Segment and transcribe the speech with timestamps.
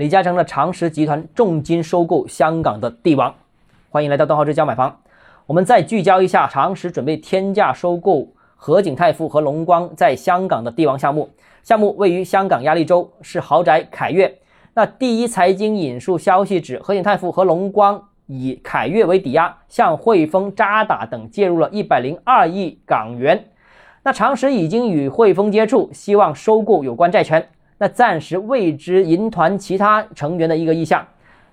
[0.00, 3.34] 李嘉诚的长实集团重金收购香港的地王。
[3.90, 4.98] 欢迎来到东浩之家买房。
[5.44, 8.26] 我们再聚焦一下长实准备天价收购
[8.56, 11.28] 何景泰富和龙光在香港的地王项目。
[11.62, 14.38] 项目位于香港亚利州，是豪宅凯悦。
[14.72, 23.44] 那第一财经引述消息指，何景泰富和龙光以凯悦为抵押，向汇丰、渣打等借入了一百零二亿港元。
[24.02, 27.46] 那长实已经与汇丰接触，希望收购有关债权。
[27.80, 31.02] 那暂时未知银团其他成员的一个意向。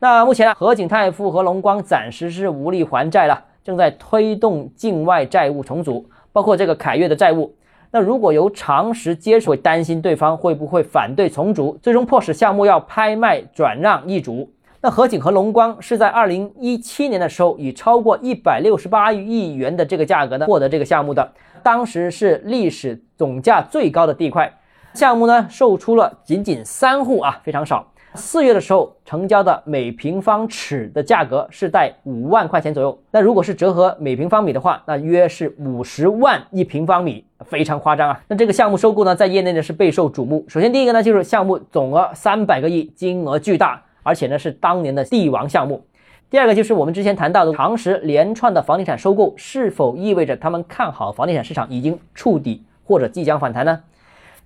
[0.00, 7.54] 那目前呢，何景泰富和龙光暂时是无力还债了，正在推动境外债务重组，包括这个凯越的债务。
[7.90, 14.52] 那如果由长实接手，担心对方会不会反对重组，最终迫使项目要拍卖转让易主。
[14.82, 21.32] 那何景和龙光是在二零一七年的时候，以超过一百六十八亿元的这个价格呢获得这个项目的，
[21.62, 24.52] 当时是历史总价最高的地块。
[24.94, 27.86] 项目呢售出了仅仅三户啊，非常少。
[28.14, 32.98] 四月的时候成交的每平方尺的价格是在五万块钱左右。
[33.12, 38.20] 那如果是折合每平方米的话，那约是五十万一平方米，非常夸张啊。
[38.26, 40.44] 那这个项目收购呢，在业内呢是备受瞩目。
[40.48, 45.80] 首先第一个呢，就是项目总额三百个亿，金额巨大，而且呢是当年的帝王项目。
[46.28, 53.80] 第二个就是我们之前谈到的长实连串的房地产收购，是否意味着他们看好房地产市场已经触底或者即将反弹呢？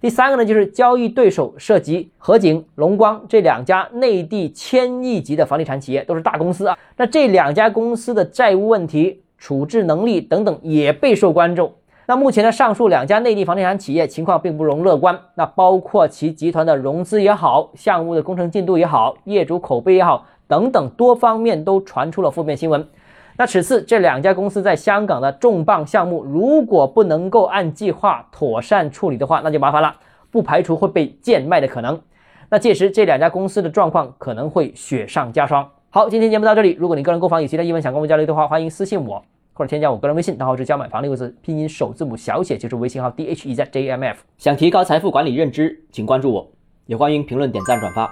[0.04, 6.76] 第三个呢，就是交易对手涉及河景、龙光这两家内地千亿级的房地产企业，都是大公司啊。
[6.98, 11.72] 那这两家公司的债务问题、处置能力等等也备受关注。
[12.04, 15.18] 那目前呢，上述两家内地房地产企业情况并不容乐观。
[15.36, 22.86] 那包括其集团的融资也好，项目的工程进度也好，业主口碑也好，等等多方面都传出了负面新闻。
[23.36, 29.96] 那此次这两家公司在香港的重磅项目，如果不能够按计划妥善处理的话，那就麻烦了，
[30.30, 32.00] 不排除会被贱卖的可能。
[32.48, 35.68] 那届时这两家公司的状况可能会雪上加霜。
[35.90, 36.76] 好，今天节目到这里。
[36.78, 44.22] 如果你个人购房有其他疑问想跟我交流的话，欢迎私信我或者添加我个人微信，账号是加买房六个字，拼音首字母小写就是微信号 d h e z j m f。
[44.38, 46.48] 想提高财富管理认知，请关注我，
[46.86, 48.08] 也欢迎评论、点赞、转发。